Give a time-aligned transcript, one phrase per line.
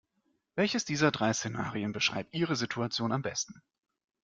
[0.55, 3.61] Welches dieser drei Szenarien beschreibt Ihre Situation am besten?